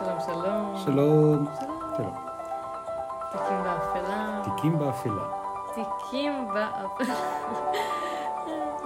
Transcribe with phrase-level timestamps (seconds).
[0.00, 0.74] שלום, שלום.
[0.84, 1.46] שלום.
[3.32, 4.40] תיקים באפלה.
[4.44, 5.22] תיקים באפלה.
[5.74, 7.14] תיקים באפלה.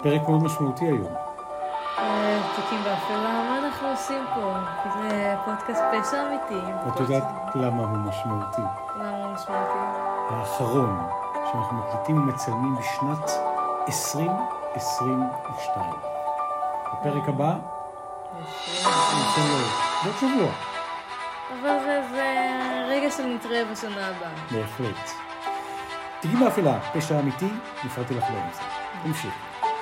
[0.02, 1.14] פרק מאוד משמעותי היום.
[1.98, 4.52] אה, תיקים באפלה, מה אנחנו עושים פה?
[5.02, 6.60] זה פודקאסט פשע אמיתי.
[6.88, 7.24] את יודעת
[7.54, 8.62] למה הוא משמעותי?
[8.96, 9.78] למה הוא משמעותי?
[10.30, 11.06] האחרון
[11.52, 13.30] שאנחנו מקליטים ומצלמים בשנת
[13.88, 15.90] 2022.
[16.92, 17.54] בפרק הבא,
[20.04, 20.73] בעוד שבוע.
[21.64, 22.32] אבל זה- זה
[22.88, 24.30] רגע של נתראה בשנה הבאה.
[24.50, 25.10] בהחלט.
[26.20, 27.48] תיקים באפלה, פשע אמיתי,
[27.84, 28.62] נפרדתי לך באמצע.
[29.02, 29.34] תמשיך.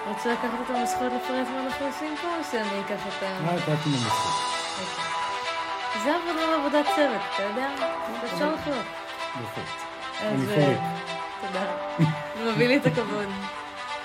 [0.09, 3.41] רוצה לקחת את המסכות לפרט מה אנחנו עושים פה, או שאני אקח את ה...
[3.47, 4.33] מה את יודעת עם המסכות?
[4.81, 5.05] אוקיי.
[6.05, 7.69] זה עבודה בעבודת צוות, אתה יודע?
[8.25, 8.87] אפשר לחלוק.
[9.35, 9.69] בהחלט.
[10.21, 10.79] אני אה, חולק.
[11.41, 11.65] תודה.
[12.45, 13.29] זה מביא לי את הכבוד.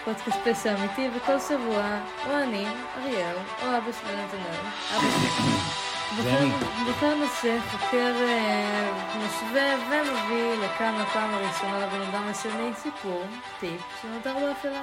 [0.05, 1.83] פודקאסט פשע אמיתי, וכל שבוע,
[2.27, 2.65] או אני,
[2.97, 4.59] אריאל, או אבא שלי נתנאל,
[4.95, 6.45] אבא שלי, זה
[6.85, 13.23] בוחר נושא, חוקר, אה, משווה ומביא לכאן לפעם הראשונה לבן אדם השני סיפור,
[13.59, 14.81] טיפ, שנותר באפלה.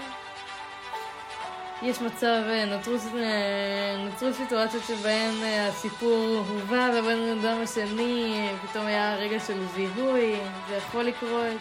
[1.83, 5.35] יש מצב, אה, נותרו, אה, נותרו סיטואציות שבהן
[5.69, 10.37] הסיפור הובא לבן אדם השני, פתאום היה רגע של זיהוי,
[10.69, 11.61] זה יכול לקרות.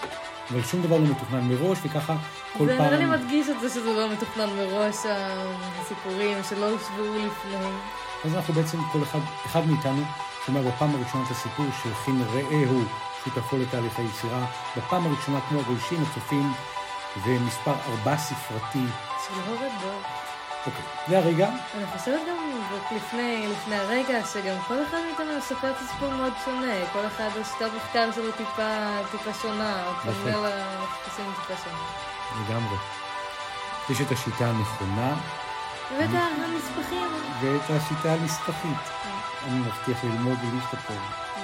[0.52, 2.16] אבל שום דבר לא מתוכנן מראש, וככה
[2.58, 2.86] כל זה פעם...
[2.86, 7.68] נראה לי מדגיש את זה שזה לא מתוכנן מראש, הסיפורים שלא הושבעו לפני.
[8.26, 10.04] אז אנחנו בעצם, כל אחד, אחד מאיתנו
[10.46, 12.82] שומע בפעם הראשונה את הסיפור שהכין רעהו,
[13.24, 14.46] שותפו לתהליך היצירה,
[14.78, 16.54] בפעם הראשונה כמו הגולשים הצופים,
[17.26, 18.86] ומספר ארבע ספרתי.
[19.28, 20.04] של הורד דוב.
[20.66, 22.38] אוקיי, זה הרגע, אני חושבת גם
[22.96, 26.74] לפני, לפני הרגע שגם כל אחד מאיתנו מספר את הסיפור מאוד שונה.
[26.94, 29.84] כל אחד השיטת מחקר שלו טיפה, טיפה שונה.
[29.98, 30.14] נכון.
[30.14, 31.78] פונה לחיפושים טיפה שונה.
[32.44, 32.78] לגמרי.
[33.90, 35.16] יש את השיטה הנכונה
[35.98, 37.08] ואת הנספחים.
[37.42, 38.84] ואת השיטה הנספחית.
[39.48, 40.94] אני מבטיח ללמוד ולהשתפר.
[41.38, 41.44] אה,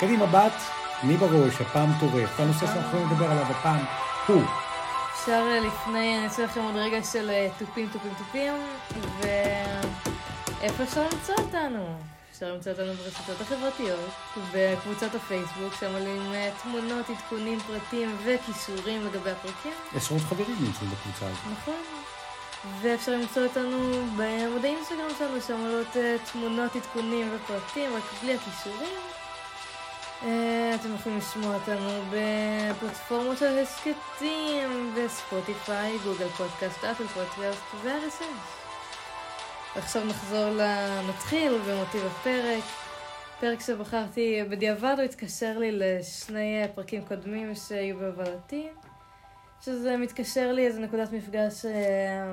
[0.00, 0.62] קדימה בת,
[1.02, 2.40] מי בראש, הפעם טורף.
[2.40, 3.84] הנושא שאנחנו יכולים לדבר עליו הפעם
[4.26, 4.42] הוא.
[5.14, 8.52] אפשר אה, לפני, אני אעשה לכם עוד רגע של אה, תופים, תופים, תופים,
[9.20, 11.96] ואיפה אפשר למצוא אותנו?
[12.32, 14.10] אפשר למצוא אותנו ברשתות החברתיות,
[14.52, 21.26] בקבוצת הפייסבוק, שם עולים אה, תמונות, עדכונים, פרטים וכישורים לגבי הפרקים, עשרות חברים נמצאים בקבוצה
[21.26, 21.58] הזאת.
[21.60, 21.95] נכון?
[22.80, 28.98] ואפשר למצוא אותנו בעמוד האינסטגרם שלנו, שם עולות אה, תמונות, עדכונים ופרטים, רק בלי הכישורים.
[30.22, 38.66] אה, אתם יכולים לשמוע אותנו בפלטפורמות של הסכתים, בספוטיפיי, גוגל פודקאסט, אפל פודקאסט ו-RSS.
[39.78, 40.60] עכשיו נחזור ל...
[41.08, 42.64] נתחיל במוטיב הפרק.
[43.40, 48.68] פרק שבחרתי בדיעבד, הוא התקשר לי לשני אה, פרקים קודמים שהיו בהובלתי,
[49.60, 52.30] שזה מתקשר לי איזה נקודת מפגש אה,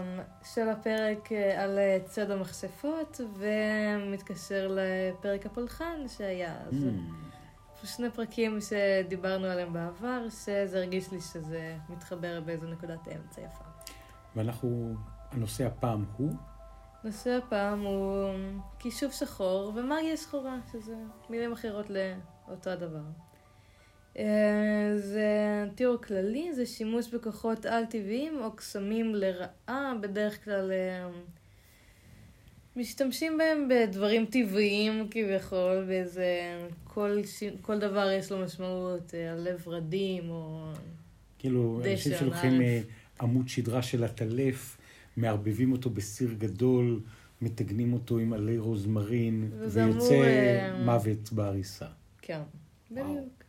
[0.54, 6.74] של הפרק אה, על אה, ציד המכשפות, ומתקשר לפרק הפולחן שהיה אז.
[6.74, 7.24] Hmm.
[7.86, 13.64] שני פרקים שדיברנו עליהם בעבר, שזה הרגיש לי שזה מתחבר באיזו נקודת אמצע יפה.
[14.36, 14.96] ואנחנו,
[15.32, 16.34] הנושא הפעם הוא,
[17.04, 18.30] נושא הפעם הוא
[18.80, 20.96] כישוף שחור ומגיה שחורה, שזה
[21.30, 23.04] מילים אחרות לאותו הדבר.
[24.96, 31.10] זה תיאור כללי, זה שימוש בכוחות על-טבעיים או קסמים לרעה, בדרך כלל אה,
[32.76, 36.28] משתמשים בהם בדברים טבעיים כביכול, באיזה...
[36.84, 37.44] כל, ש...
[37.62, 40.72] כל דבר יש לו משמעות, אה, על לב רדים או...
[41.40, 42.62] כאילו, אנשים שלוקחים.
[42.62, 42.82] אה,
[43.22, 44.78] עמוד שדרה של עטלף,
[45.18, 47.00] מערבבים אותו בסיר גדול,
[47.42, 51.88] מתגנים אותו עם עלי רוזמרין, ויוצא אמור, אה, מוות בעריסה.
[52.22, 52.42] כן.
[52.92, 53.43] בדיוק.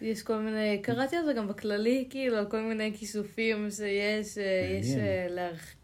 [0.00, 4.78] יש כל מיני, קראתי על זה גם בכללי, כאילו, על כל מיני כיסופים שיש, אה,
[4.80, 4.94] יש.
[4.96, 5.74] אה, להרח...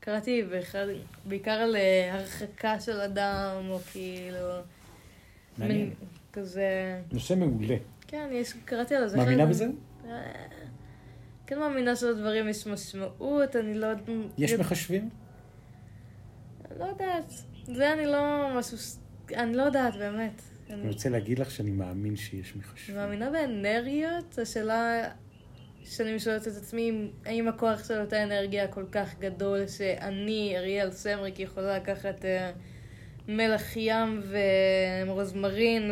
[0.00, 0.86] קראתי באחד,
[1.24, 4.48] בעיקר על אה, הרחקה של אדם, או כאילו,
[5.58, 5.90] מעניין.
[6.32, 7.76] כזה, נושא מעולה.
[8.08, 9.16] כן, יש, קראתי על זה.
[9.16, 9.66] מאמינה חלק- בזה?
[11.46, 13.88] כן מאמינה שלדברים יש משמעות, אני לא...
[14.38, 15.10] יש מחשבים?
[16.78, 17.32] לא יודעת,
[17.64, 18.78] זה אני לא משהו,
[19.34, 20.42] אני לא יודעת באמת.
[20.72, 22.96] אני רוצה להגיד לך שאני מאמין שיש מחשבים.
[22.96, 25.08] מאמינה באנרגיות, השאלה
[25.84, 30.90] שאני שואלת את עצמי, אם- האם הכוח של אותה אנרגיה כל כך גדול שאני, אריאל
[30.90, 32.52] סמריק, יכולה לקחת אה,
[33.28, 34.20] מלח ים
[35.06, 35.90] ורוזמרין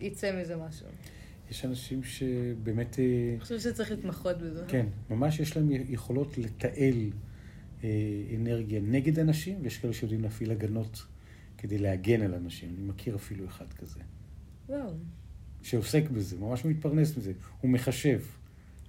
[0.00, 0.86] ויצא מזה משהו.
[1.50, 4.64] יש אנשים שבאמת, אה, אני חושבת שצריך להתמחות בזה.
[4.68, 7.10] כן, ממש יש להם יכולות לתעל
[7.84, 7.88] אה,
[8.36, 11.02] אנרגיה נגד אנשים, ויש כאלה שיודעים להפעיל הגנות
[11.58, 12.74] כדי להגן על אנשים.
[12.78, 14.00] אני מכיר אפילו אחד כזה,
[14.68, 14.90] וואו,
[15.62, 17.32] שעוסק בזה, ממש מתפרנס מזה.
[17.60, 18.20] הוא מחשב.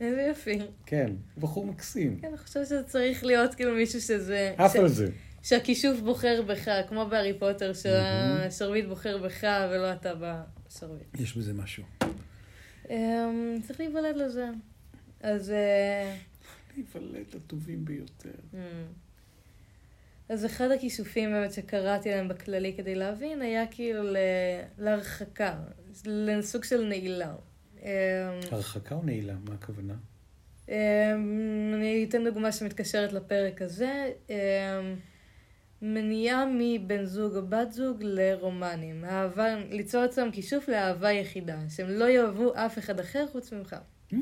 [0.02, 0.60] איזה יופי.
[0.86, 2.20] כן, הוא בחור מקסים.
[2.20, 4.54] כן, אני חושבת שזה צריך להיות כאילו מישהו שזה...
[4.58, 5.08] עף ש- על זה.
[5.44, 11.20] שהכישוף בוחר בך, כמו בהארי פוטר, שהשרביט בוחר בך ולא אתה בשרביט.
[11.20, 11.84] יש בזה משהו.
[12.90, 12.96] אמ,
[13.68, 14.50] צריך להיוולד לזה.
[15.22, 15.52] אז...
[15.52, 16.16] אה,
[16.78, 18.30] להיוולד לטובים ביותר.
[20.30, 24.18] אז אחד הכיסופים באמת שקראתי להם בכללי כדי להבין, היה כאילו ל-
[24.78, 25.60] להרחקה,
[26.06, 27.36] לסוג של נעילה.
[27.82, 27.88] אמ,
[28.52, 29.34] הרחקה או נעילה?
[29.50, 29.94] מה הכוונה?
[30.70, 30.74] אמ,
[31.76, 34.12] אני אתן דוגמה שמתקשרת לפרק הזה.
[34.30, 34.36] אמ,
[35.82, 39.06] מניעה מבן זוג או בת זוג לרומנים.
[39.06, 43.76] אהבה, ליצור אצלם כישוף לאהבה יחידה, שהם לא יאהבו אף אחד אחר חוץ ממך.
[44.12, 44.16] המ,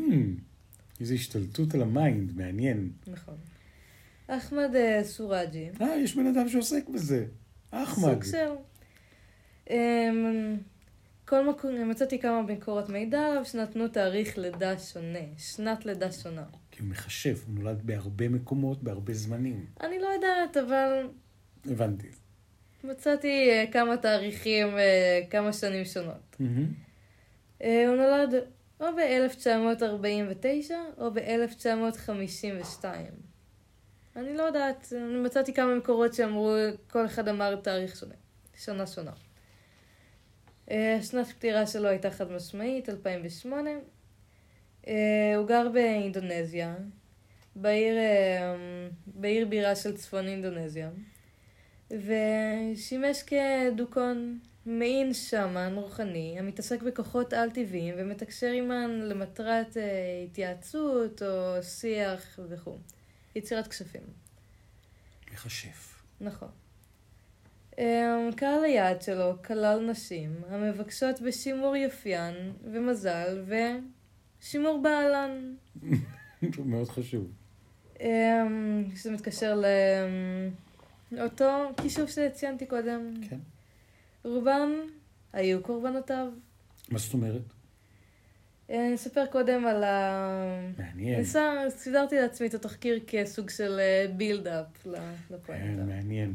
[1.00, 2.89] איזו השתלטות על ה mind, מעניין.
[3.07, 3.36] נכון.
[4.27, 5.69] אחמד אה, סוראג'י.
[5.81, 7.25] אה, יש בן אדם שעוסק בזה.
[7.71, 8.09] אחמד.
[8.09, 8.47] סוג של...
[9.69, 10.57] אמ,
[11.25, 16.44] כל מקום, מצאתי כמה מקורות מידע שנתנו תאריך לידה שונה, שנת לידה שונה.
[16.71, 19.65] כי הוא מכשף, הוא נולד בהרבה מקומות, בהרבה זמנים.
[19.81, 21.07] אני לא יודעת, אבל
[21.65, 22.07] הבנתי.
[22.83, 26.35] מצאתי אה, כמה תאריכים, אה, כמה שנים שונות.
[27.59, 28.33] הוא נולד
[28.79, 32.85] או ב-1949 או ב-1952.
[34.17, 36.55] אני לא יודעת, אני מצאתי כמה מקורות שאמרו,
[36.89, 38.13] כל אחד אמר תאריך שונה,
[38.57, 39.11] שנה שונה.
[40.71, 43.69] אה, שנת פטירה שלו הייתה חד משמעית, 2008.
[44.87, 46.75] אה, הוא גר באינדונזיה,
[47.55, 48.55] בעיר, אה,
[49.07, 50.89] בעיר בירה של צפון אינדונזיה,
[51.91, 59.77] ושימש כדוכון מעין שמן רוחני המתעסק בכוחות על-טבעיים ומתקשר עימן למטרת
[60.25, 62.77] התייעצות או שיח וכו'.
[63.38, 64.01] יצירת כספים.
[65.34, 65.69] מחשב.
[66.22, 66.50] נכון.
[67.78, 73.44] אמ, קהל היעד שלו כלל נשים המבקשות בשימור יפיין ומזל
[74.42, 75.56] ושימור בעלן.
[76.66, 77.31] מאוד חשוב.
[78.00, 79.62] אמ, שזה מתקשר
[81.12, 83.13] לאותו כישוף שציינתי קודם.
[83.30, 83.39] כן.
[84.24, 84.69] רובן
[85.34, 86.28] היו קורבנותיו.
[86.89, 87.42] מה זאת אומרת?
[88.69, 90.69] אה, אני אספר קודם על ה...
[90.77, 91.25] מעניין.
[91.25, 93.79] שם- סידרתי לעצמי את התחקיר כסוג של
[94.17, 94.85] בילדאפ
[95.31, 95.53] לפואנטה.
[95.63, 96.33] כן, מעניין.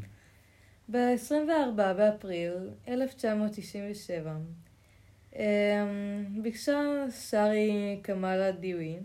[0.90, 1.38] ב-24
[1.96, 2.52] באפריל
[2.88, 4.37] 1997
[5.37, 5.43] אמ,
[6.43, 6.81] ביקשה
[7.31, 8.96] שרי קמאלה דיווי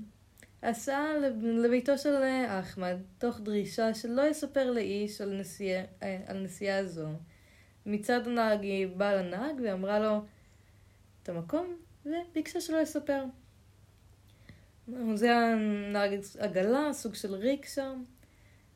[0.63, 6.43] הסעה לב- לביתו של אה, אחמד, תוך דרישה שלא יספר לאיש על נסיעה, אה, על
[6.43, 7.07] נסיעה זו.
[7.85, 10.21] מצד הנהג היא באה לנהג ואמרה לו
[11.23, 11.75] את המקום,
[12.07, 13.23] וביקשה שלא יספר.
[15.15, 17.93] זה הנהג עגלה, סוג של ריקשה.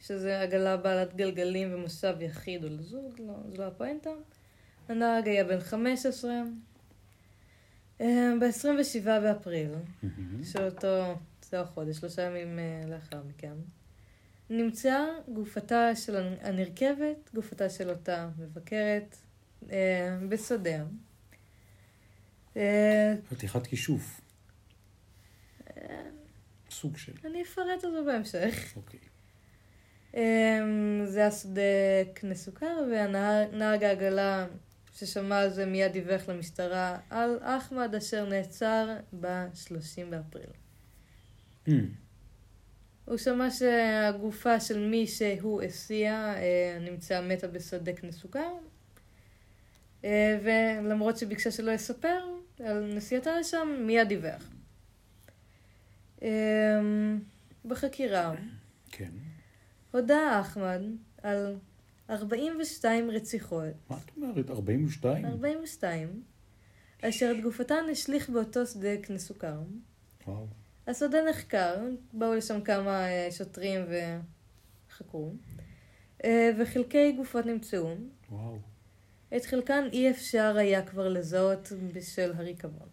[0.01, 4.09] שזה עגלה בעלת גלגלים ומושב יחיד או לזוג, לא, זו לא הפואנטה.
[4.89, 6.31] הנהג היה בן 15.
[8.39, 9.71] ב-27 באפריל,
[10.03, 10.43] מהמם.
[10.43, 13.53] שאותו, זה החודש, שלושה ימים אה, לאחר מכן,
[14.49, 19.17] נמצאה גופתה של הנרכבת, גופתה של אותה מבקרת,
[19.71, 20.83] אה, בשדה.
[22.57, 24.21] אה, חתיכת כישוף.
[26.71, 27.13] סוג של.
[27.25, 28.73] אני אפרט זה בהמשך.
[28.75, 28.99] אוקיי.
[30.13, 31.61] אמ, זה היה שדה
[32.13, 34.47] קנה סוכר, והנהג העגלה
[34.93, 40.49] ששמע על זה מיד דיווח למשטרה על אחמד אשר נעצר ב-30 באפריל.
[43.05, 48.53] הוא שמע שהגופה של מי שהוא הסיע אה, נמצאה מתה בשדה קנה סוכר,
[50.05, 54.49] אה, ולמרות שביקשה שלא יספר על נסיעתה לשם, מיד דיווח.
[56.21, 57.19] אמ,
[57.65, 58.33] בחקירה
[58.91, 59.11] כן.
[59.91, 60.81] הודה אחמד
[61.23, 61.55] על
[62.09, 64.49] 42 רציחות, מה את אומרת?
[64.49, 65.25] 42?
[65.25, 66.23] 42,
[67.01, 69.59] אשר את גופתן השליך באותו שדה קנה סוכר.
[70.27, 70.47] וואו.
[70.87, 71.75] השדה נחקר,
[72.13, 73.81] באו לשם כמה אה, שוטרים
[74.89, 75.33] וחקרו,
[76.23, 77.95] אה, וחלקי גופות נמצאו.
[78.31, 78.70] וואו.
[79.35, 82.87] את חלקן אי אפשר היה כבר לזהות בשל הריקבון.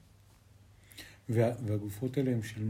[1.28, 2.62] וה, והגופות האלה הן של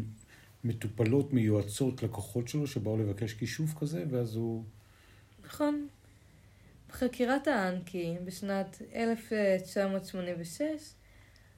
[0.64, 4.64] מטופלות מיועצות לקוחות שלו שבאו לבקש כישוף כזה, ואז הוא...
[5.44, 5.88] נכון.
[6.88, 10.64] בחקירה טען כי בשנת 1986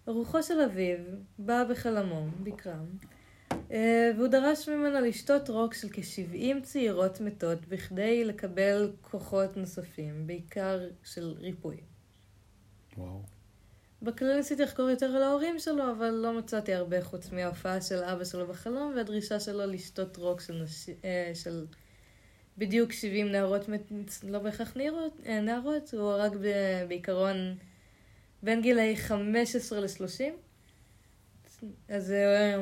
[0.07, 0.99] רוחו של אביו
[1.39, 2.87] באה בחלומו, בקרם,
[3.73, 10.81] אה, והוא דרש ממנה לשתות רוק של כ-70 צעירות מתות בכדי לקבל כוחות נוספים, בעיקר
[11.05, 11.77] של ריפוי.
[13.01, 13.23] וואו.
[14.03, 18.25] בכלל ניסיתי לחקור יותר על ההורים שלו, אבל לא מצאתי הרבה חוץ מההופעה של אבא
[18.25, 20.89] שלו בחלום והדרישה שלו לשתות רוק של, נש...
[21.05, 21.67] אה, של
[22.59, 23.93] בדיוק 70 נערות, מת-
[24.23, 27.57] לא בהכרח נערות, אה, נערות הוא הרג ב- בעיקרון
[28.43, 30.23] בין גילאי 15 ל-30.
[31.89, 32.57] אז אה,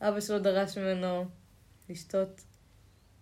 [0.00, 1.24] אבא שלו דרש ממנו
[1.88, 2.40] לשתות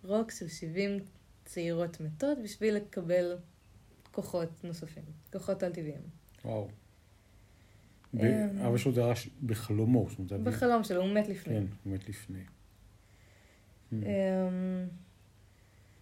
[0.03, 0.99] רוק של 70
[1.45, 3.35] צעירות מתות בשביל לקבל
[4.15, 5.03] כוחות נוספים,
[5.33, 6.01] כוחות על-טבעיים.
[6.45, 6.67] וואו.
[8.67, 11.53] אבא שלו דרש בחלומו, זאת אומרת, זה היה- בחלום שלו, הוא מת לפני.
[11.53, 12.39] כן, הוא מת לפני.
[13.93, 13.99] אמ,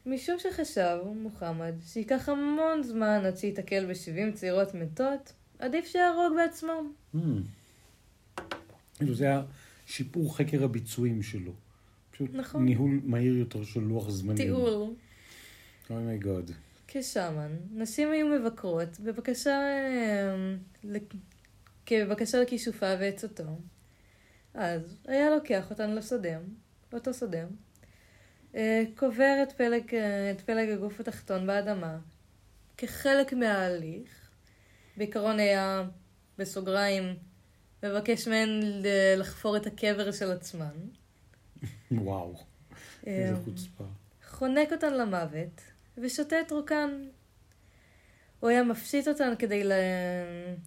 [0.06, 6.82] משום שחשב מוחמד שייקח המון זמן עד שייתקל ב-70 צעירות מתות, עדיף שיהרוג בעצמו.
[7.16, 7.18] Mm.
[8.98, 9.44] כאילו זה היה
[9.86, 11.52] שיפור חקר הביצועים שלו.
[12.12, 12.66] פשוט נכון.
[12.66, 14.38] ניהול מהיר יותר של לוח זמנים.
[14.38, 14.94] תיעול.
[15.90, 16.52] אוי גוד.
[16.96, 21.14] כשאמן, נשים היו מבקרות בבקשה, אמ, לק-
[21.86, 23.44] כבקשה לכישופה ועצתו.
[24.54, 26.38] אז היה לוקח אותן לשדה,
[26.94, 27.46] לאותו שדה,
[28.56, 31.98] אה, קובר את פלג, אה, את פלג הגוף התחתון באדמה
[32.78, 34.30] כחלק מההליך.
[34.98, 35.84] בעיקרון היה,
[36.38, 37.16] בסוגריים,
[37.84, 38.50] מבקש מהן
[39.18, 40.76] לחפור את הקבר של עצמן.
[41.92, 42.36] וואו,
[43.08, 43.84] איזה אמ, חוצפה.
[44.28, 45.62] חונק אותן למוות,
[45.98, 47.04] ושותה את רוקן.
[48.40, 49.76] הוא היה מפשיט אותן כדי לה...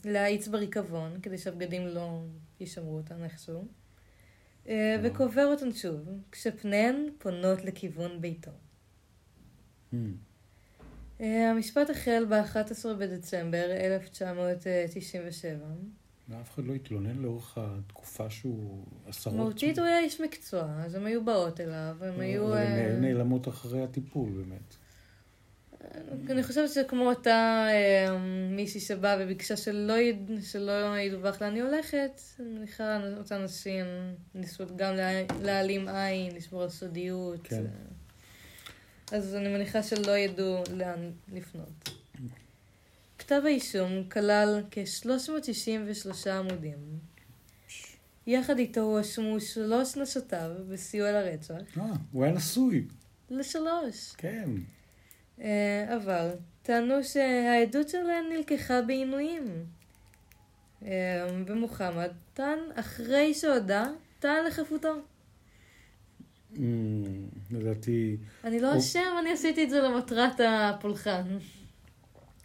[0.04, 2.21] להאיץ בריקבון, כדי שהבגדים לא
[2.61, 3.68] ישמרו אותן איכשהו,
[4.68, 8.50] אה, וקובר אותן שוב, כשפניהן פונות לכיוון ביתו.
[9.92, 9.97] Mm.
[11.21, 15.66] אה, המשפט החל ב-11 בדצמבר 1997.
[16.28, 19.37] ואף אחד לא התלונן לאורך התקופה שהוא עשרות...
[19.37, 22.54] מהותית הוא היה איש מקצוע, אז הם היו באות אליו, הם היו...
[22.54, 24.76] אה, הן נעלמות אחרי הטיפול, באמת.
[26.31, 28.19] אני חושבת שכמו אותה אה,
[28.50, 30.31] מישהי שבאה וביקשה שלא, יד...
[30.43, 33.85] שלא ידווח לאן היא הולכת, אני מניחה אותן נשים
[34.35, 35.11] ניסו גם לה...
[35.43, 37.40] להעלים עין, לשמור על סודיות.
[37.45, 37.64] כן.
[39.12, 41.90] אז אני מניחה שלא ידעו לאן לפנות.
[43.19, 46.78] כתב האישום כלל כ-363 עמודים.
[48.26, 51.55] יחד איתו הואשמו שלוש נשותיו בסיוע לרצח.
[51.78, 52.87] אה, הוא היה נשוי.
[53.31, 54.12] לשלוש.
[54.16, 54.50] כן.
[55.40, 56.31] אה, אבל
[56.62, 59.66] טענו שהעדות שלהן נלקחה בעינויים.
[60.85, 63.87] אה, ומוחמד טען אחרי שהודה,
[64.19, 64.95] טען לחפותו.
[66.55, 66.59] Mm,
[67.50, 71.38] לדעתי, אני לא אשם, אני עשיתי את זה למטרת הפולחן.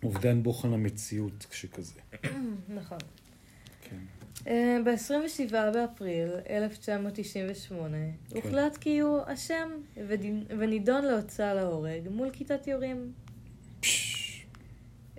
[0.04, 2.00] אובדן בוחן המציאות כשכזה.
[2.80, 2.98] נכון.
[4.46, 4.82] כן.
[4.86, 7.98] ב-27 באפריל 1998
[8.30, 8.36] כן.
[8.36, 9.70] הוחלט כי הוא אשם
[10.08, 13.12] ודין- ונידון להוצאה להורג מול כיתת יורים.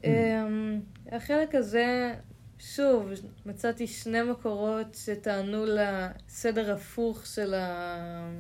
[0.05, 0.81] אמ,
[1.13, 2.15] החלק הזה,
[2.59, 3.09] שוב,
[3.47, 8.31] מצאתי שני מקורות שטענו לסדר הפוך של, ה...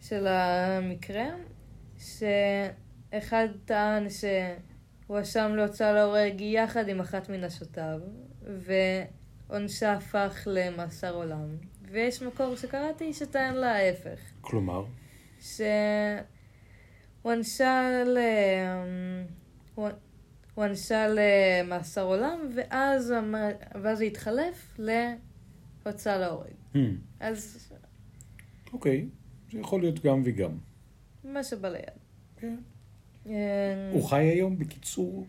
[0.00, 1.26] של המקרה,
[1.98, 8.00] שאחד טען שהוא אשם להוצאה להורג יחד עם אחת מנשותיו,
[8.44, 11.56] ועונשה הפך למאסר עולם.
[11.90, 14.18] ויש מקור שקראתי שטען לה ההפך.
[14.40, 14.84] כלומר,
[17.22, 18.18] שהוענשה ל...
[20.54, 23.14] הוענשה למאסר עולם, ואז.
[23.82, 24.78] ואז זה התחלף
[25.84, 26.50] להוצאה להורג.
[26.74, 26.78] hmm,
[27.20, 27.68] אז
[28.72, 29.08] אוקיי,
[29.52, 30.58] זה יכול להיות גם וגם.
[31.24, 31.82] מה שבא ליד.
[32.36, 32.56] כן.
[33.26, 35.26] אה, הוא חי היום, בקיצור?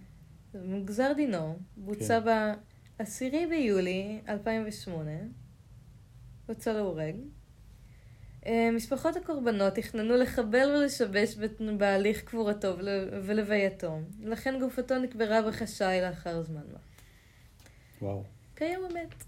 [0.85, 2.19] גזר דינו בוצע
[2.99, 5.11] ב-10 ביולי 2008,
[6.47, 7.15] הוצא להורג.
[8.75, 11.35] משפחות הקורבנות תכננו לחבל ולשבש
[11.77, 16.79] בהליך קבורתו ול- ולווייתו, לכן גופתו נקברה בחשאי לאחר זמן מה.
[18.01, 18.23] וואו.
[18.55, 19.23] כיום הוא מת.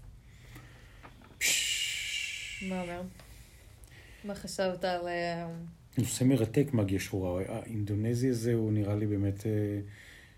[2.68, 3.02] מה אומר?
[4.24, 5.08] מה חשבת על...
[5.08, 5.48] אה,
[5.98, 7.42] נושא מרתק מגיה שחורה.
[7.48, 9.80] האינדונזי הזה הוא נראה לי באמת אה,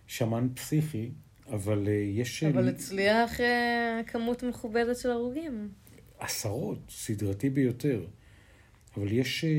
[0.07, 1.11] שמן פסיכי,
[1.51, 2.45] אבל אה, יש...
[2.45, 5.69] אבל הצליח אה, כמות מכובדת של הרוגים.
[6.19, 8.07] עשרות, סדרתי ביותר.
[8.97, 9.51] אבל יש אה,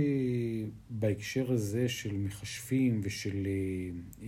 [0.89, 4.25] בהקשר הזה של מכשפים ושל אה,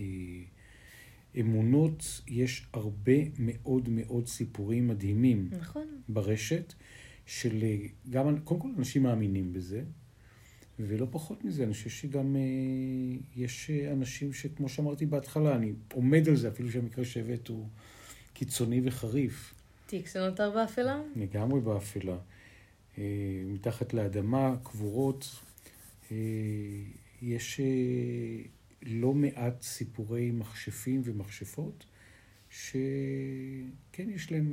[1.40, 5.86] אמונות, יש הרבה מאוד מאוד סיפורים מדהימים נכון.
[6.08, 6.74] ברשת,
[7.26, 7.76] של אה,
[8.10, 9.82] גם, קודם כל אנשים מאמינים בזה,
[10.78, 12.40] ולא פחות מזה, אני חושב שגם אה,
[13.36, 17.68] יש אה, אנשים שכמו שאמרתי בהתחלה, אני עומד על זה, אפילו שהמקרה שהבאת הוא
[18.32, 19.54] קיצוני וחריף.
[19.86, 21.00] תיק שנותר באפלה?
[21.16, 22.16] לגמרי באפלה.
[22.98, 23.04] אה,
[23.46, 25.40] מתחת לאדמה, קבורות.
[27.22, 27.60] יש
[28.82, 31.86] לא מעט סיפורי מכשפים ומכשפות,
[32.50, 34.52] שכן יש להם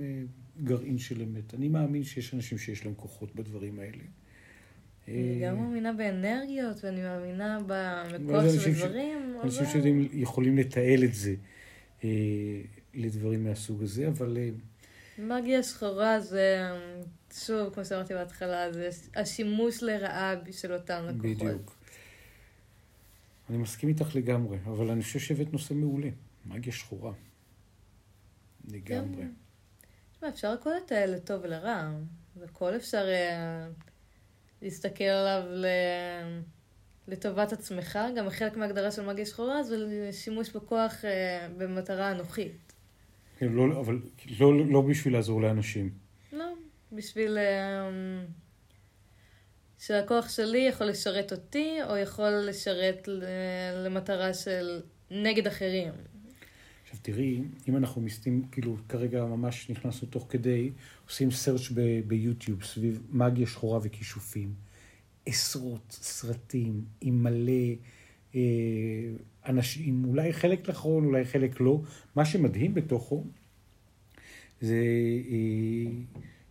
[0.63, 1.53] גרעין של אמת.
[1.53, 4.03] אני מאמין שיש אנשים שיש להם כוחות בדברים האלה.
[5.07, 8.81] אני אה, גם מאמינה באנרגיות, ואני מאמינה בכוח של אנשים ש-
[9.43, 9.71] אנשים אבל...
[9.71, 11.35] שיודעים, יכולים לתעל את זה
[12.03, 12.09] אה,
[12.93, 14.49] לדברים מהסוג הזה, אבל אה,
[15.17, 16.69] מגיה שחורה זה,
[17.33, 21.21] שוב, כמו שאמרתי בהתחלה, זה השימוש לרעה של אותם לקוחות.
[21.21, 21.75] בדיוק.
[23.49, 26.09] אני מסכים איתך לגמרי, אבל אני חושב שהבאת נושא מעולה.
[26.45, 27.13] מגיה שחורה.
[28.71, 29.23] לגמרי.
[30.11, 31.91] תשמע, אפשר הכל לתעל לטוב ולרע.
[32.43, 33.67] הכל אפשר אה,
[34.61, 35.65] להסתכל עליו ל...
[37.07, 37.99] לטובת עצמך.
[38.15, 39.77] גם חלק מההגדרה של מגיה שחורה זה
[40.11, 42.73] שימוש בכוח אה, במטרה אנוכית.
[43.37, 43.99] כן, לא, אבל
[44.39, 45.89] לא, לא בשביל לעזור לאנשים.
[46.33, 46.53] לא,
[46.91, 47.37] בשביל...
[47.37, 47.89] אה,
[49.79, 53.07] שהכוח שלי יכול לשרת אותי, או יכול לשרת
[53.85, 55.91] למטרה של נגד אחרים.
[56.91, 60.71] עכשיו תראי, אם אנחנו מסתים, כאילו כרגע ממש נכנסנו תוך כדי,
[61.07, 61.29] עושים
[61.75, 64.53] ב- ביוטיוב סביב מגיה שחורה וכישופים.
[65.25, 67.73] עשרות סרטים עם מלא
[68.35, 68.39] אה,
[69.45, 71.81] אנשים, אולי חלק נכון, אולי חלק לא.
[72.15, 73.23] מה שמדהים בתוכו
[74.61, 74.83] זה
[75.29, 75.91] אה,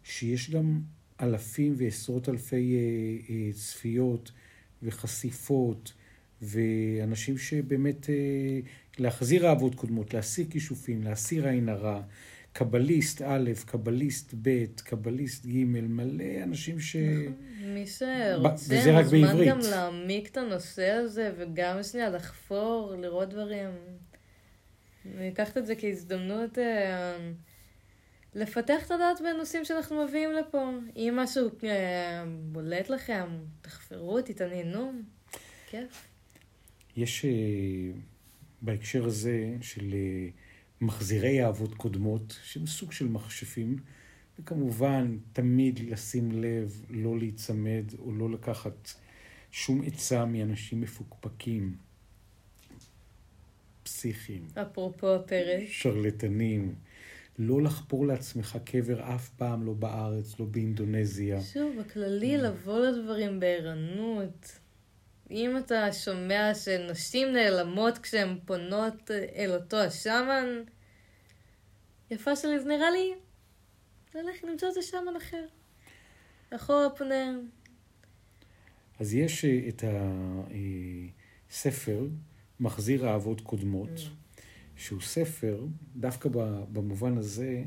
[0.04, 0.80] שיש גם
[1.20, 4.32] אלפים ועשרות אלפי אה, אה, צפיות
[4.82, 5.92] וחשיפות,
[6.42, 8.60] ואנשים שבאמת אה,
[9.00, 12.02] להחזיר אהבות קודמות, להסיר כישופים, להסיר עין הרע,
[12.52, 16.96] קבליסט א', קבליסט ב', קבליסט ג', מלא אנשים ש...
[17.64, 17.92] מי וזה
[18.62, 19.48] שרוצה רק מוזמן בעברית.
[19.48, 23.70] גם להעמיק את הנושא הזה, וגם שנייה לחפור, לראות דברים.
[25.16, 27.16] אני אקח את זה כהזדמנות אה,
[28.34, 30.70] לפתח את הדעת בנושאים שאנחנו מביאים לפה.
[30.96, 33.26] אם משהו אה, בולט לכם,
[33.62, 34.92] תחפרו, תתעניינו.
[35.70, 36.08] כיף.
[36.96, 37.30] יש אה,
[38.62, 40.28] בהקשר הזה של אה,
[40.80, 43.76] מחזירי אהבות קודמות, שהם סוג של מכשפים,
[44.38, 48.90] וכמובן תמיד לשים לב, לא להיצמד או לא לקחת
[49.50, 51.76] שום עצה מאנשים מפוקפקים,
[53.82, 55.62] פסיכיים, אפרופו הפרק.
[55.68, 56.74] שרלטנים.
[57.38, 61.40] לא לחפור לעצמך קבר אף פעם, לא בארץ, לא באינדונזיה.
[61.40, 64.59] שוב, הכללי לבוא לדברים בערנות.
[65.30, 70.46] אם אתה שומע שנשים נעלמות כשהן פונות אל אותו השמן,
[72.10, 73.14] יפה שלי, זה נראה לי,
[74.14, 75.46] נלך למצוא איזה שמן אחר.
[76.50, 77.38] אחורה פונה.
[78.98, 79.84] אז יש אה, את
[81.50, 82.06] הספר,
[82.60, 83.90] מחזיר אהבות קודמות,
[84.76, 85.64] שהוא ספר,
[85.96, 86.28] דווקא
[86.72, 87.62] במובן הזה,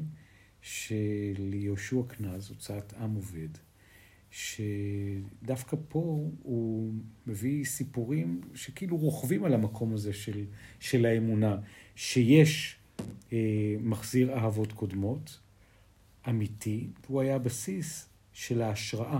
[0.62, 3.50] של יהושע קנז, הוצאת עם עובד,
[4.34, 6.00] שדווקא פה
[6.44, 6.94] הוא
[7.28, 10.46] מביא סיפורים שכאילו רוכבים על המקום הזה של,
[10.80, 11.58] של האמונה,
[11.96, 12.78] שיש
[13.34, 13.38] אה,
[13.80, 15.40] מחזיר אהבות קודמות,
[16.30, 19.20] אמיתי, והוא היה הבסיס של ההשראה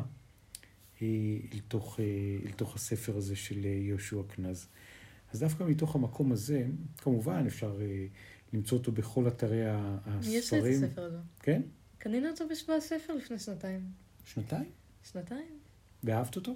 [1.02, 1.08] אה,
[1.54, 2.06] אל תוך, אה,
[2.46, 4.68] אל תוך הספר הזה של אה, יהושע קנז.
[5.32, 8.06] אז דווקא מתוך המקום הזה, כמובן אפשר אה,
[8.54, 10.84] למצוא אותו בכל אתרי ה- יש לי את הספרים.
[10.84, 11.18] הספר הזה.
[11.40, 11.62] כן?
[11.98, 13.82] קנינו אותו בשבוע הספר לפני שנתיים.
[14.26, 14.66] שנתיים?
[15.12, 15.60] שנתיים?
[16.04, 16.56] ואהבת אותו?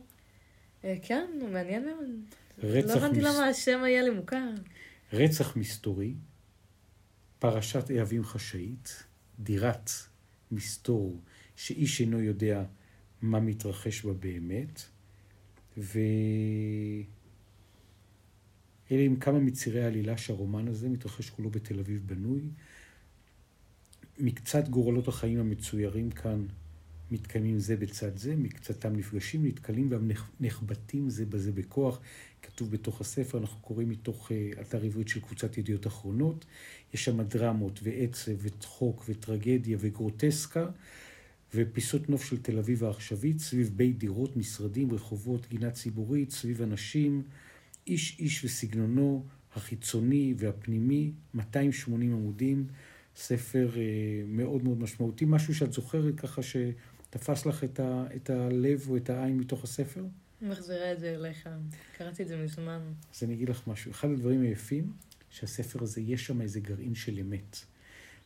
[0.83, 2.05] אה, כן, הוא מעניין מאוד.
[2.57, 4.49] רצח לא הבנתי מס- למה השם היה לי מוכר.
[5.13, 6.13] רצח מסתורי,
[7.39, 9.03] פרשת אהבים חשאית,
[9.39, 9.89] דירת
[10.51, 11.21] מסתור
[11.55, 12.63] שאיש אינו יודע
[13.21, 14.81] מה מתרחש בה באמת,
[15.77, 15.93] ואלה
[18.89, 22.41] הם כמה מצירי העלילה שהרומן הזה מתרחש כולו בתל אביב בנוי.
[24.19, 26.45] מקצת גורלות החיים המצוירים כאן
[27.11, 29.89] מתקיימים זה בצד זה, מקצתם נפגשים, נתקלים
[30.39, 31.99] ונחבטים זה בזה בכוח.
[32.41, 36.45] כתוב בתוך הספר, אנחנו קוראים מתוך uh, אתר עברית של קבוצת ידיעות אחרונות.
[36.93, 40.69] יש שם דרמות ועצב וצחוק וטרגדיה וגרוטסקה
[41.53, 47.21] ופיסות נוף של תל אביב העכשווית, סביב בית דירות, משרדים, רחובות, גינה ציבורית, סביב אנשים,
[47.87, 52.67] איש איש וסגנונו החיצוני והפנימי, 280 עמודים,
[53.15, 53.77] ספר uh,
[54.27, 55.25] מאוד מאוד משמעותי.
[55.27, 56.41] משהו שאת זוכרת ככה
[57.07, 60.05] שתפס לך את, ה, את הלב או את העין מתוך הספר?
[60.41, 61.49] מחזירה את זה אליך.
[61.97, 62.81] קראתי את זה מזמן.
[63.15, 63.91] אז אני אגיד לך משהו.
[63.91, 64.93] אחד הדברים היפים,
[65.29, 67.57] שהספר הזה, יש שם איזה גרעין של אמת.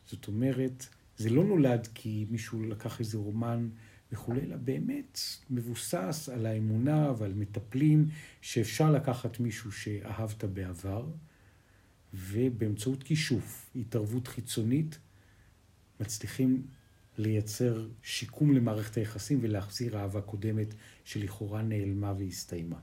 [0.06, 3.68] זאת אומרת, זה לא נולד כי מישהו לקח איזה רומן
[4.12, 5.18] וכולי, אלא באמת
[5.50, 8.08] מבוסס על האמונה ועל מטפלים,
[8.40, 11.06] שאפשר לקחת מישהו שאהבת בעבר,
[12.14, 14.98] ובאמצעות כישוף, התערבות חיצונית,
[16.00, 16.66] מצליחים
[17.18, 20.66] לייצר שיקום למערכת היחסים ולהחזיר אהבה קודמת
[21.04, 22.76] שלכאורה נעלמה והסתיימה.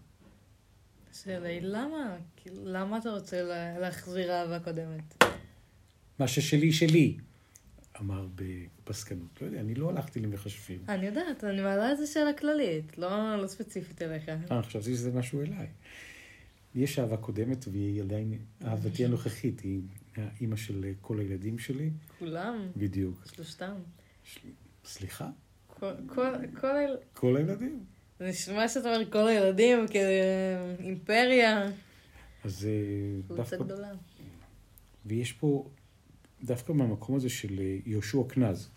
[1.12, 2.18] השאלה היא למה?
[2.36, 5.24] כאילו, למה אתה רוצה לה- להחזיר אהבה קודמת?
[6.20, 7.18] מה ששלי, שלי,
[8.00, 9.42] אמר בפסקנות.
[9.42, 10.80] לא יודע, אני לא הלכתי למכשפים.
[10.90, 14.30] אני יודעת, אני מעלה איזה שאלה כללית, לא, לא ספציפית אליך.
[14.52, 15.68] אה, חשבתי שזה משהו אליי.
[16.76, 18.34] יש אהבה קודמת והיא עדיין
[18.66, 19.82] אהבתי הנוכחית, היא
[20.16, 21.90] האימא של כל הילדים שלי,
[22.20, 23.24] כולם, בדיוק.
[23.36, 23.74] שלושתם.
[24.86, 25.30] סליחה?
[25.68, 26.96] כל, כל, כל היל...
[27.14, 27.86] כל הילדים.
[28.20, 31.72] זה נשמע שאתה אומר כל הילדים כאימפריה.
[32.44, 33.92] אז אה, דווקא, גדולה.
[35.06, 35.70] ויש פה,
[36.44, 38.70] דווקא מהמקום הזה של אה, יהושע קנז,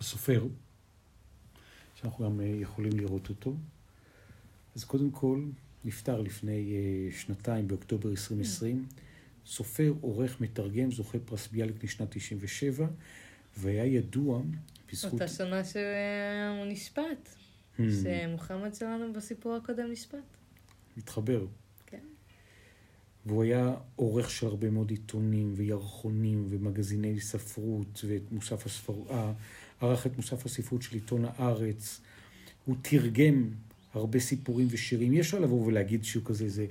[0.00, 0.46] הסופר,
[1.94, 3.54] שאנחנו גם אה, יכולים לראות אותו.
[4.74, 5.44] אז קודם כל,
[5.84, 6.72] נפטר לפני
[7.10, 8.86] שנתיים, באוקטובר 2020.
[9.46, 12.86] סופר, עורך, מתרגם, זוכה פרס ביאליק משנת 97,
[13.56, 14.42] והיה ידוע
[14.92, 15.12] בזכות...
[15.12, 17.28] אותה שנה שהוא נשפט.
[17.78, 20.18] Hmm, שמוחמד שלנו בסיפור הקודם נשפט.
[20.96, 21.46] מתחבר.
[21.86, 21.98] כן.
[23.26, 28.94] והוא היה עורך של הרבה מאוד עיתונים וירחונים ומגזיני ספרות ואת מוסף הספר...
[29.80, 32.00] ערך את מוסף הספרות של עיתון הארץ.
[32.64, 33.50] הוא תרגם
[33.94, 35.12] הרבה סיפורים ושירים.
[35.12, 36.66] יש לבוא ולהגיד שהוא כזה איזה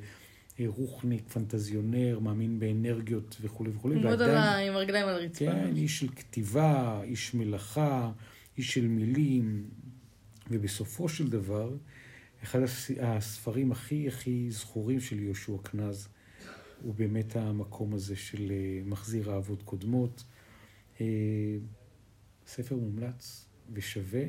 [0.67, 3.95] רוחניק, פנטזיונר, מאמין באנרגיות וכולי וכולי.
[3.95, 5.45] הוא מאוד עלה עם הרגליים על הרצפה.
[5.45, 8.12] כן, איש של כתיבה, איש מלאכה,
[8.58, 9.69] איש של מילים,
[10.52, 11.78] ובסופו של דבר,
[12.43, 16.08] אחד הס- הספרים הכי הכי זכורים של יהושע קנז,
[16.82, 20.24] הוא באמת המקום הזה של אה, מחזיר אהבות קודמות.
[21.02, 21.06] אה,
[22.48, 24.24] ספר מומלץ ושווה,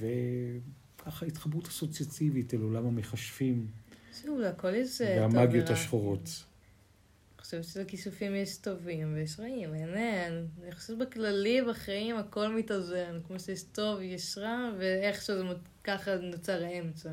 [0.00, 3.66] וככה התחברות אסוציאטיבית אל עולם המכשפים
[4.22, 5.70] שוב, להכל יש אה, והמאגיות.
[5.70, 6.28] השחורות.
[7.36, 10.46] אני חושבת שלכיסופים יש טובים ויש רעים, אין, אין.
[10.62, 13.20] אני חושבת בכללי, בחיים, הכל מתאזן.
[13.26, 17.10] כמו שיש טוב, יש רע, ואיכשהו זה מת- ככה נוצר האמצע.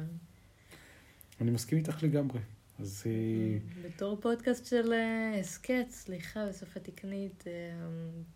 [1.42, 2.40] אני מסכים איתך לגמרי.
[2.80, 3.58] אז אה,
[3.90, 7.52] בתור פודקאסט של אה, הסכת, סליחה, בשפה תקנית, אה,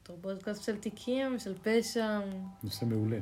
[0.04, 2.20] בתור פודקאסט של תיקים, של פשע,
[2.64, 3.20] נושא מעולה.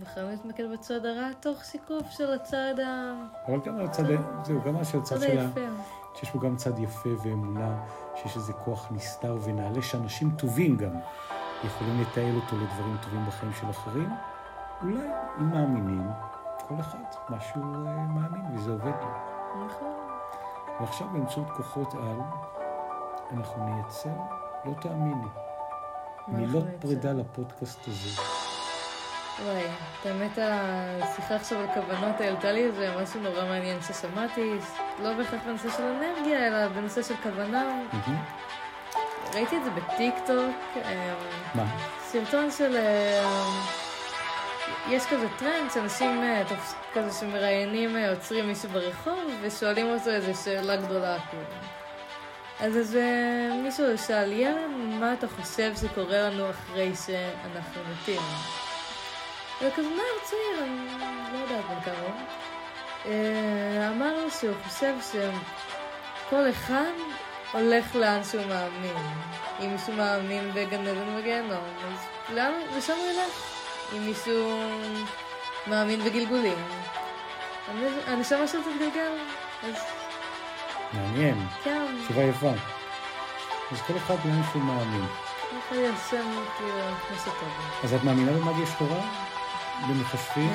[0.00, 3.14] בחרנו להתמקד בצד הרע, תוך שיקוף של הצד ה...
[3.46, 4.02] אבל גם הצד,
[4.44, 5.60] זהו, גם הצד הצד שלה, היפה.
[6.14, 10.92] שיש בו גם צד יפה ואמונה, שיש איזה כוח נסתר ונעלה, שאנשים טובים גם
[11.64, 14.10] יכולים לתעל אותו לדברים טובים בחיים של אחרים.
[14.82, 15.06] אולי,
[15.40, 16.08] אם מאמינים,
[16.68, 19.08] כל אחד, מה שהוא אה, מאמין, וזה עובד לו.
[19.66, 19.92] נכון.
[20.80, 22.16] ועכשיו באמצעות כוחות על,
[23.32, 24.16] אנחנו נייצר,
[24.64, 25.28] לא תאמיני,
[26.28, 27.12] מילות פרידה?
[27.12, 28.39] לפודקאסט הזה.
[29.38, 29.64] וואי,
[30.00, 34.50] את האמת השיחה עכשיו על כוונות העלתה לי איזה משהו נורא מעניין ששמעתי,
[35.02, 37.82] לא בהכרח בנושא של אנרגיה, אלא בנושא של כוונה.
[39.34, 41.14] ראיתי את זה בטיקטוק, אה,
[41.54, 41.64] מה?
[42.00, 42.76] סרטון של...
[42.76, 43.60] אה,
[44.88, 46.42] יש כזה טרנד שאנשים אה,
[46.94, 51.42] כזה שמראיינים עוצרים מישהו ברחוב ושואלים אותו איזו שאלה גדולה כאילו.
[52.60, 53.04] אז איזה
[53.62, 58.22] מישהו שאל, ילד, מה אתה חושב שקורה לנו אחרי שאנחנו מתים?
[59.62, 60.86] וכזה נער צעיר, אני
[61.32, 62.14] לא יודעת בן כמה הוא.
[63.06, 66.90] אה, אמר לו שהוא חושב שכל אחד
[67.52, 68.96] הולך לאן שהוא מאמין.
[69.60, 71.98] אם מישהו מאמין בגן עדן וגיהנום, אז
[72.34, 72.52] לאן?
[72.76, 73.44] לשם הוא ילך.
[73.96, 74.60] אם מישהו
[75.66, 76.58] מאמין בגלגולים,
[77.68, 79.12] הנש- הנשמה שלו תתגלגל.
[79.62, 79.74] אז
[80.92, 82.50] מעניין, כן, תשובה יפה.
[83.72, 85.04] אז כל אחד לאן שהוא מאמין.
[85.66, 86.26] ככה ישם
[86.58, 86.74] כאילו
[87.08, 87.48] כמו שטוב.
[87.84, 89.00] אז את מאמינה במאגיה שחורה?
[89.88, 90.50] במכשפים?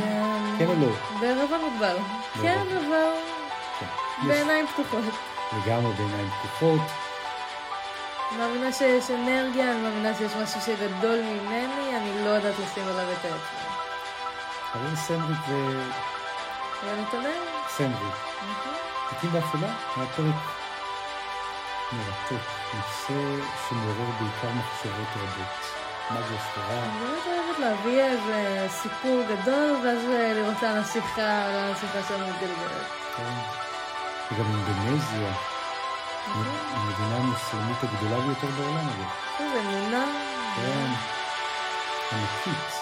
[0.58, 0.88] כן או לא?
[1.20, 1.98] בערבון מוגבל.
[2.42, 3.12] כן, אבל
[3.80, 3.86] כן.
[4.28, 5.04] בעיניים פתוחות.
[5.54, 6.82] לגמרי בעיניים פתוחות.
[8.38, 13.26] מאמינה שיש אנרגיה, אני מאמינה שיש משהו שגדול ממני, אני לא יודעת לשים עליו את
[13.26, 13.76] האצבע.
[14.76, 15.40] אבל סנדריק
[16.84, 17.32] ונתנאל?
[17.68, 18.16] וסנדריק.
[19.10, 20.36] תיקים באפלה היה פרק
[21.92, 22.46] מרתק.
[22.74, 25.48] נושא שמעורר בעיקר מחשבות רבות.
[26.12, 26.84] מאגיה שחורה.
[26.84, 32.88] אני אוהבת להביא איזה סיפור גדול, ואז אה, לראות לאן השיחה, לאן השיחה שלנו מתגלגלת.
[33.18, 33.34] כן.
[34.32, 35.34] וגם אינדונזיה,
[36.26, 39.10] המדינה המוסלמית הגדולה ביותר בעולם אגב.
[39.40, 40.06] איזה אמונה.
[40.56, 40.92] כן.
[42.12, 42.74] ענקית.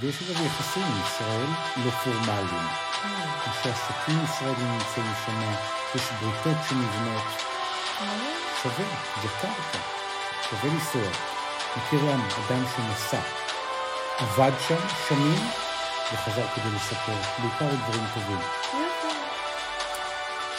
[0.00, 1.46] ויש אגב יחסים עם ישראל
[1.84, 2.68] לא פורמליים.
[3.46, 5.40] אנשי עסקים ישראלים נמצאים שם,
[5.94, 7.22] יש בריתות שנבנות.
[8.62, 8.84] שווה,
[9.22, 9.78] ג'קרטה.
[10.50, 11.39] שווה לנסוע.
[11.76, 13.20] מכיר להם אדם שנסע.
[14.18, 15.38] עבד שם שנים
[16.12, 17.12] וחזר כדי לספר.
[17.42, 18.38] בעיקר דברים טובים.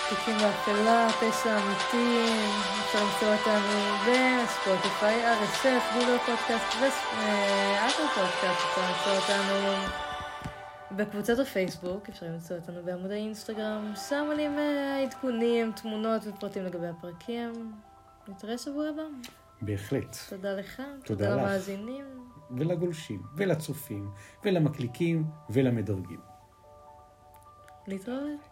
[0.10, 2.30] תיקים באפלה, פשע אמיתי,
[2.80, 9.76] אפשר למצוא אותנו בספוטיפיי, RSF, גוגל פודקאסט ואפל פודקאסט, אפשר למצוא אותנו
[10.92, 17.72] בקבוצת הפייסבוק, אפשר למצוא אותנו בעמוד האינסטגרם, שם עולים אה, עדכונים, תמונות ופרטים לגבי הפרקים.
[18.28, 19.04] נתראה שבוע הבא.
[19.62, 20.18] בהחלט.
[20.30, 21.36] תודה לך, תודה תודה.
[21.36, 22.06] למאזינים.
[22.58, 24.12] ולגולשים, ולצופים,
[24.46, 26.20] ולמקליקים, ולמדרגים.
[27.88, 28.51] להתראות.